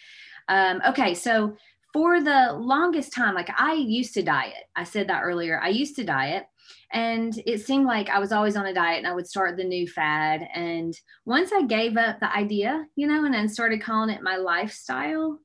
[0.47, 1.55] um, okay so
[1.93, 4.63] for the longest time, like I used to diet.
[4.75, 5.59] I said that earlier.
[5.61, 6.45] I used to diet
[6.93, 9.63] and it seemed like I was always on a diet and I would start the
[9.63, 10.47] new fad.
[10.53, 10.93] And
[11.25, 15.39] once I gave up the idea, you know, and then started calling it my lifestyle,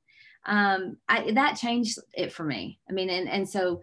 [0.47, 2.79] um, I, that changed it for me.
[2.89, 3.83] I mean, and, and so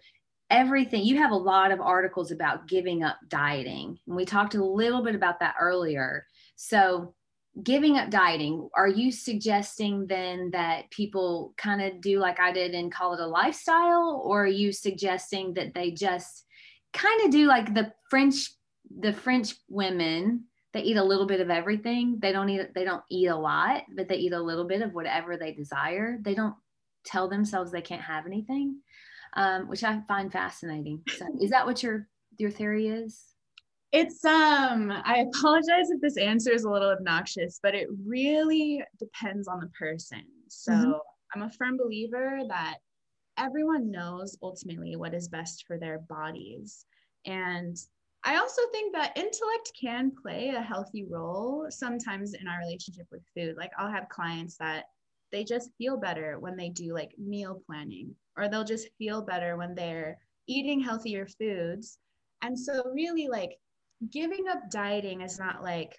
[0.49, 3.99] everything, you have a lot of articles about giving up dieting.
[4.07, 6.25] And we talked a little bit about that earlier.
[6.55, 7.15] So
[7.61, 12.73] giving up dieting, are you suggesting then that people kind of do like I did
[12.73, 14.21] and call it a lifestyle?
[14.25, 16.45] Or are you suggesting that they just
[16.93, 18.51] kind of do like the French,
[18.99, 22.17] the French women, they eat a little bit of everything.
[22.19, 24.93] They don't eat, they don't eat a lot, but they eat a little bit of
[24.93, 26.17] whatever they desire.
[26.21, 26.55] They don't
[27.05, 28.79] tell themselves they can't have anything,
[29.35, 31.01] um, which I find fascinating.
[31.17, 33.21] So is that what your, your theory is?
[33.91, 39.47] It's um I apologize if this answer is a little obnoxious, but it really depends
[39.47, 40.23] on the person.
[40.47, 40.91] So mm-hmm.
[41.35, 42.77] I'm a firm believer that
[43.37, 46.85] everyone knows ultimately what is best for their bodies.
[47.25, 47.77] And
[48.23, 53.21] I also think that intellect can play a healthy role sometimes in our relationship with
[53.35, 53.57] food.
[53.57, 54.85] Like I'll have clients that
[55.33, 59.57] they just feel better when they do like meal planning, or they'll just feel better
[59.57, 60.17] when they're
[60.47, 61.99] eating healthier foods.
[62.43, 63.59] And so, really, like
[64.11, 65.97] giving up dieting is not like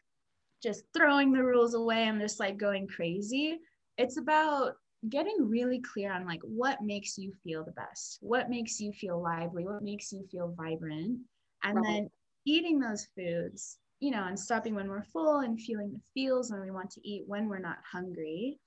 [0.62, 3.58] just throwing the rules away and just like going crazy.
[3.98, 4.74] It's about
[5.10, 9.22] getting really clear on like what makes you feel the best, what makes you feel
[9.22, 11.20] lively, what makes you feel vibrant,
[11.64, 11.84] and right.
[11.84, 12.10] then
[12.46, 16.62] eating those foods, you know, and stopping when we're full and feeling the feels when
[16.62, 18.58] we want to eat when we're not hungry.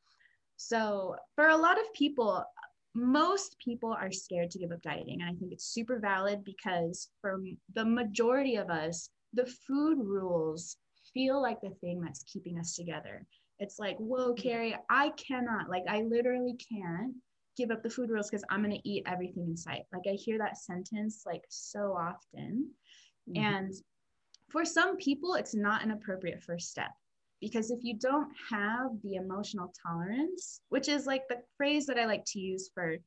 [0.57, 2.43] So, for a lot of people,
[2.95, 5.21] most people are scared to give up dieting.
[5.21, 7.39] And I think it's super valid because for
[7.75, 10.77] the majority of us, the food rules
[11.13, 13.25] feel like the thing that's keeping us together.
[13.59, 17.13] It's like, whoa, Carrie, I cannot, like, I literally can't
[17.55, 19.83] give up the food rules because I'm going to eat everything in sight.
[19.91, 22.69] Like, I hear that sentence like so often.
[23.29, 23.43] Mm-hmm.
[23.43, 23.73] And
[24.49, 26.91] for some people, it's not an appropriate first step
[27.41, 32.05] because if you don't have the emotional tolerance, which is like the phrase that I
[32.05, 32.97] like to use for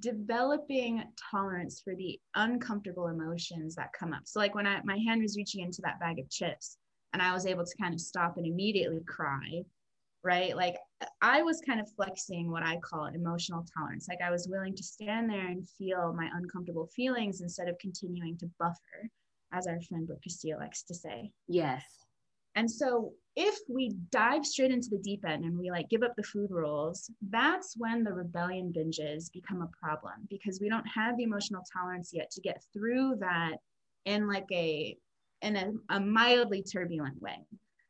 [0.00, 4.22] developing tolerance for the uncomfortable emotions that come up.
[4.24, 6.78] So like when I my hand was reaching into that bag of chips
[7.12, 9.62] and I was able to kind of stop and immediately cry,
[10.22, 10.54] right?
[10.56, 10.76] Like
[11.22, 14.06] I was kind of flexing what I call emotional tolerance.
[14.08, 18.36] Like I was willing to stand there and feel my uncomfortable feelings instead of continuing
[18.38, 19.08] to buffer,
[19.52, 21.30] as our friend Brooke Castillo likes to say.
[21.48, 22.05] Yes.
[22.56, 26.16] And so if we dive straight into the deep end and we like give up
[26.16, 31.18] the food rules, that's when the rebellion binges become a problem because we don't have
[31.18, 33.58] the emotional tolerance yet to get through that
[34.06, 34.96] in like a
[35.42, 37.36] in a, a mildly turbulent way.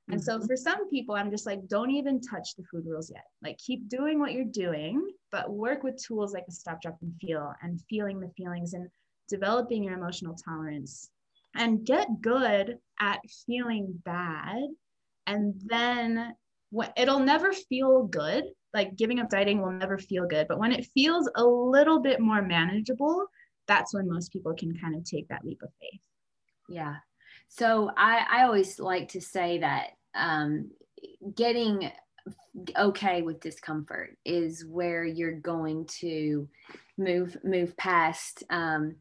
[0.08, 0.46] And so mm-hmm.
[0.46, 3.24] for some people, I'm just like, don't even touch the food rules yet.
[3.42, 7.14] Like keep doing what you're doing, but work with tools like the stop, drop, and
[7.20, 8.88] feel and feeling the feelings and
[9.28, 11.10] developing your emotional tolerance
[11.56, 14.62] and get good at feeling bad
[15.26, 16.34] and then
[16.96, 18.44] it'll never feel good.
[18.74, 22.20] Like giving up dieting will never feel good but when it feels a little bit
[22.20, 23.26] more manageable
[23.66, 26.00] that's when most people can kind of take that leap of faith.
[26.68, 26.96] Yeah.
[27.48, 30.70] So i i always like to say that um,
[31.34, 31.90] getting
[32.76, 36.48] okay with discomfort is where you're going to
[36.98, 38.96] move move past um,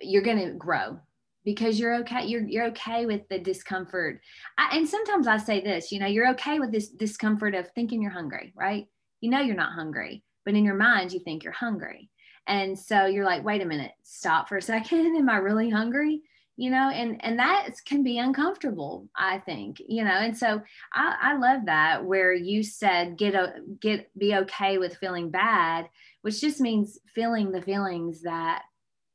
[0.00, 0.98] you're going to grow
[1.44, 4.20] because you're okay you're you're okay with the discomfort.
[4.58, 8.02] I, and sometimes i say this you know you're okay with this discomfort of thinking
[8.02, 8.86] you're hungry right?
[9.20, 12.10] You know you're not hungry but in your mind you think you're hungry.
[12.46, 15.16] And so you're like wait a minute stop for a second.
[15.16, 16.22] Am i really hungry?
[16.56, 20.10] You know and and that can be uncomfortable i think you know?
[20.10, 20.60] And so
[20.92, 25.88] i i love that where you said get a get be okay with feeling bad
[26.22, 28.62] which just means feeling the feelings that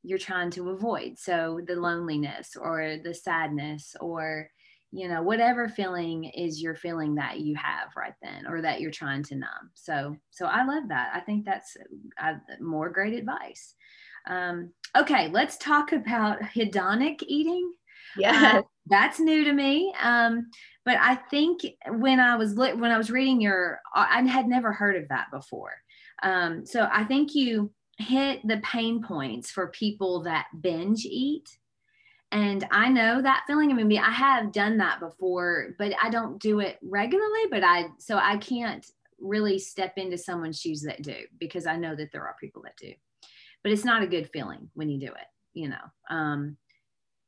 [0.05, 1.17] you're trying to avoid.
[1.17, 4.49] So the loneliness or the sadness or
[4.91, 8.91] you know whatever feeling is your feeling that you have right then or that you're
[8.91, 9.71] trying to numb.
[9.73, 11.11] So so i love that.
[11.13, 11.75] I think that's
[12.21, 13.73] uh, more great advice.
[14.27, 17.73] Um, okay let's talk about hedonic eating.
[18.17, 18.59] Yeah.
[18.59, 19.93] Uh, that's new to me.
[20.01, 20.49] Um,
[20.85, 24.95] but i think when i was when i was reading your i had never heard
[24.95, 25.73] of that before.
[26.23, 31.57] Um, so i think you hit the pain points for people that binge eat.
[32.31, 33.71] And I know that feeling.
[33.71, 37.45] I mean, I have done that before, but I don't do it regularly.
[37.49, 38.85] But I, so I can't
[39.19, 42.77] really step into someone's shoes that do because I know that there are people that
[42.77, 42.91] do.
[43.63, 45.75] But it's not a good feeling when you do it, you know.
[46.09, 46.57] Um,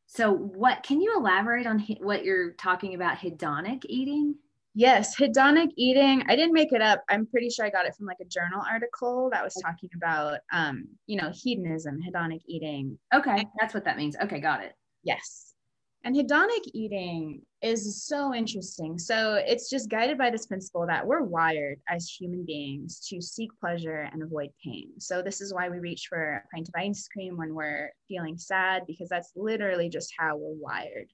[0.07, 4.35] so, what can you elaborate on what you're talking about hedonic eating?
[4.77, 6.23] Yes, hedonic eating.
[6.27, 7.03] I didn't make it up.
[7.09, 10.37] I'm pretty sure I got it from like a journal article that was talking about,
[10.53, 12.95] um, you know, hedonism, hedonic eating.
[13.11, 14.15] Okay, that's what that means.
[14.21, 14.73] Okay, got it.
[15.01, 15.55] Yes.
[16.03, 18.99] And hedonic eating is so interesting.
[18.99, 23.49] So it's just guided by this principle that we're wired as human beings to seek
[23.59, 24.91] pleasure and avoid pain.
[24.99, 28.37] So this is why we reach for a pint of ice cream when we're feeling
[28.37, 31.07] sad, because that's literally just how we're wired.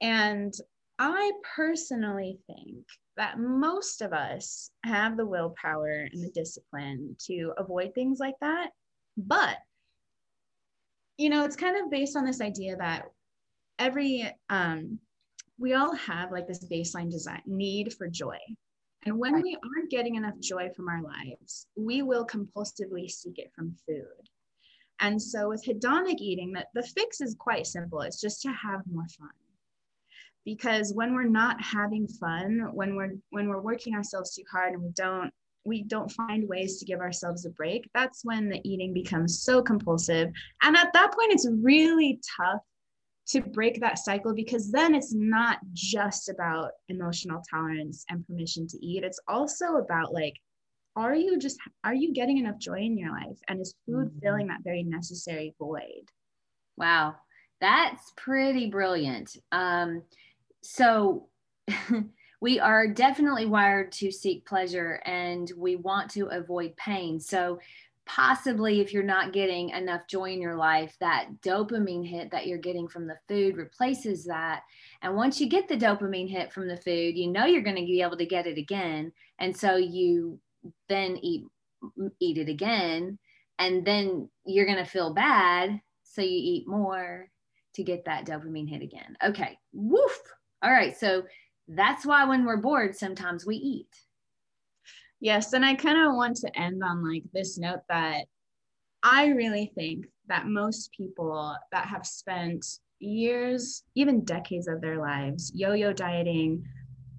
[0.00, 0.54] And
[1.02, 2.84] I personally think
[3.16, 8.68] that most of us have the willpower and the discipline to avoid things like that.
[9.16, 9.56] But,
[11.16, 13.04] you know, it's kind of based on this idea that
[13.78, 14.98] every, um,
[15.58, 18.38] we all have like this baseline design need for joy.
[19.06, 23.50] And when we aren't getting enough joy from our lives, we will compulsively seek it
[23.56, 24.28] from food.
[25.00, 28.02] And so with hedonic eating, that the fix is quite simple.
[28.02, 29.30] It's just to have more fun
[30.50, 34.82] because when we're not having fun when we're when we're working ourselves too hard and
[34.82, 35.30] we don't
[35.64, 39.62] we don't find ways to give ourselves a break that's when the eating becomes so
[39.62, 40.28] compulsive.
[40.62, 42.62] And at that point it's really tough
[43.28, 48.84] to break that cycle because then it's not just about emotional tolerance and permission to
[48.84, 49.04] eat.
[49.04, 50.34] It's also about like
[50.96, 53.38] are you just are you getting enough joy in your life?
[53.46, 54.18] And is food mm-hmm.
[54.18, 56.10] filling that very necessary void?
[56.76, 57.14] Wow.
[57.60, 59.36] That's pretty brilliant.
[59.52, 60.02] Um
[60.62, 61.28] so
[62.40, 67.20] we are definitely wired to seek pleasure and we want to avoid pain.
[67.20, 67.58] So
[68.06, 72.58] possibly if you're not getting enough joy in your life, that dopamine hit that you're
[72.58, 74.62] getting from the food replaces that.
[75.02, 77.82] And once you get the dopamine hit from the food, you know you're going to
[77.82, 79.12] be able to get it again.
[79.38, 80.40] And so you
[80.88, 81.44] then eat
[82.20, 83.18] eat it again
[83.58, 87.30] and then you're going to feel bad so you eat more
[87.74, 89.16] to get that dopamine hit again.
[89.24, 89.58] Okay.
[89.72, 90.20] Woof
[90.62, 91.22] all right, so
[91.68, 93.88] that's why when we're bored, sometimes we eat.
[95.20, 95.52] Yes.
[95.52, 98.24] And I kind of want to end on like this note that
[99.02, 102.64] I really think that most people that have spent
[102.98, 106.64] years, even decades of their lives yo yo dieting,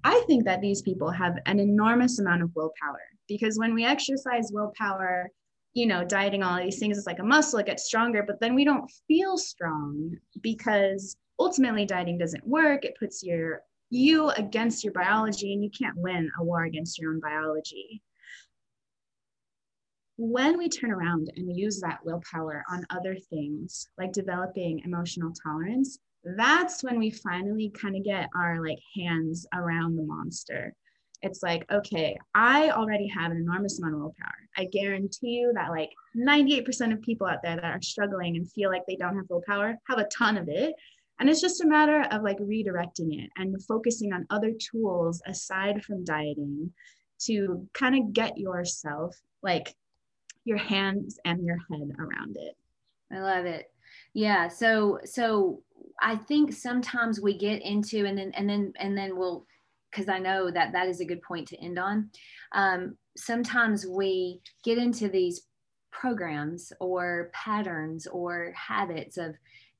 [0.04, 4.50] I think that these people have an enormous amount of willpower because when we exercise
[4.52, 5.30] willpower,
[5.74, 8.54] you know, dieting all these things, it's like a muscle, it gets stronger, but then
[8.54, 12.84] we don't feel strong because ultimately dieting doesn't work.
[12.84, 17.12] It puts your you against your biology and you can't win a war against your
[17.12, 18.02] own biology.
[20.16, 25.98] When we turn around and use that willpower on other things, like developing emotional tolerance,
[26.24, 30.74] that's when we finally kind of get our like hands around the monster
[31.22, 34.48] it's like, okay, I already have an enormous amount of willpower.
[34.56, 38.70] I guarantee you that like 98% of people out there that are struggling and feel
[38.70, 40.74] like they don't have willpower have a ton of it.
[41.18, 45.84] And it's just a matter of like redirecting it and focusing on other tools aside
[45.84, 46.72] from dieting
[47.26, 49.74] to kind of get yourself like
[50.44, 52.56] your hands and your head around it.
[53.12, 53.70] I love it.
[54.14, 54.48] Yeah.
[54.48, 55.62] So, so
[56.00, 59.46] I think sometimes we get into and then, and then, and then we'll,
[59.90, 62.10] because I know that that is a good point to end on.
[62.52, 65.42] Um, sometimes we get into these
[65.90, 69.34] programs or patterns or habits of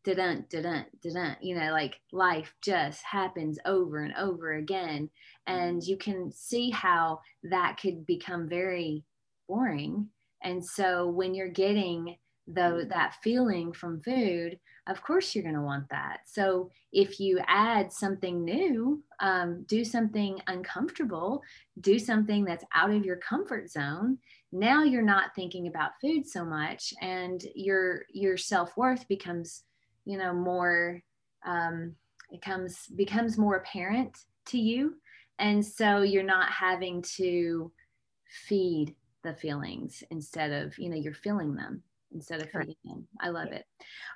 [0.04, 5.08] didn't didn't didn't you know like life just happens over and over again.
[5.46, 9.04] And you can see how that could become very
[9.48, 10.08] boring.
[10.42, 12.16] And so when you're getting
[12.48, 16.22] though that feeling from food of course you're going to want that.
[16.26, 21.40] So if you add something new um, do something uncomfortable
[21.80, 24.18] do something that's out of your comfort zone
[24.50, 29.62] now you're not thinking about food so much and your your self-worth becomes
[30.04, 31.00] you know more
[31.46, 31.94] um,
[32.30, 34.94] it comes becomes more apparent to you
[35.38, 37.70] and so you're not having to
[38.46, 41.82] feed the feelings instead of you know you're feeling them
[42.14, 43.06] instead of feeding them.
[43.20, 43.64] I love it.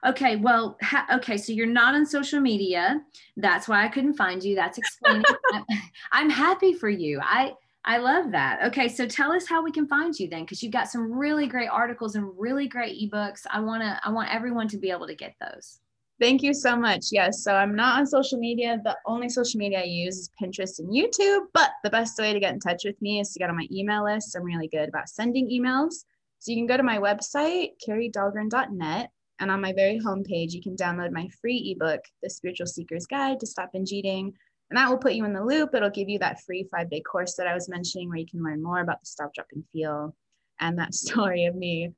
[0.06, 3.00] Okay, well, ha- okay, so you're not on social media.
[3.36, 4.54] That's why I couldn't find you.
[4.54, 5.24] That's explaining.
[6.12, 7.20] I'm happy for you.
[7.22, 7.52] I
[7.88, 8.64] I love that.
[8.64, 11.46] Okay, so tell us how we can find you then, because you've got some really
[11.46, 13.46] great articles and really great ebooks.
[13.48, 15.78] I wanna I want everyone to be able to get those.
[16.18, 17.06] Thank you so much.
[17.12, 18.80] Yes, so I'm not on social media.
[18.82, 22.40] The only social media I use is Pinterest and YouTube, but the best way to
[22.40, 24.34] get in touch with me is to get on my email list.
[24.34, 26.04] I'm really good about sending emails.
[26.38, 29.10] So you can go to my website, carriedahlgren.net,
[29.40, 33.38] and on my very homepage, you can download my free ebook, The Spiritual Seeker's Guide
[33.40, 34.32] to Stop Binge Eating.
[34.70, 35.74] And that will put you in the loop.
[35.74, 38.42] It'll give you that free five day course that I was mentioning where you can
[38.42, 40.14] learn more about the stop, drop, and feel
[40.60, 41.92] and that story of me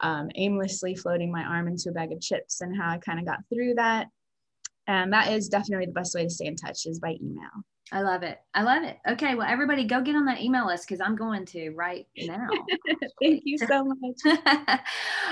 [0.00, 3.26] um, aimlessly floating my arm into a bag of chips and how I kind of
[3.26, 4.08] got through that.
[4.86, 7.64] And that is definitely the best way to stay in touch is by email.
[7.92, 8.38] I love it.
[8.54, 8.98] I love it.
[9.08, 12.48] Okay, well, everybody go get on that email list because I'm going to right now.
[13.20, 14.40] Thank you so much.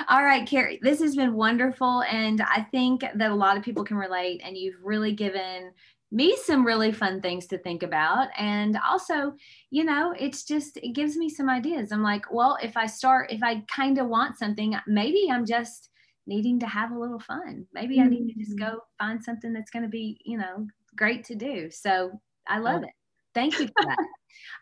[0.09, 2.03] All right, Carrie, this has been wonderful.
[2.03, 5.71] And I think that a lot of people can relate, and you've really given
[6.11, 8.29] me some really fun things to think about.
[8.39, 9.35] And also,
[9.71, 11.93] you know, it's just, it gives me some ideas.
[11.93, 15.91] I'm like, well, if I start, if I kind of want something, maybe I'm just
[16.27, 17.67] needing to have a little fun.
[17.73, 18.07] Maybe mm-hmm.
[18.07, 18.77] I need to just mm-hmm.
[18.77, 21.71] go find something that's going to be, you know, great to do.
[21.71, 22.91] So I love it.
[23.35, 23.99] Thank you for that.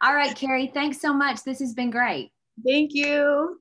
[0.03, 1.45] All right, Carrie, thanks so much.
[1.45, 2.33] This has been great.
[2.65, 3.61] Thank you.